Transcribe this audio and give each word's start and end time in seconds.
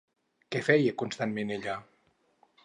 Què 0.55 0.61
feia 0.67 0.95
constantment 1.03 1.53
ella? 1.59 1.77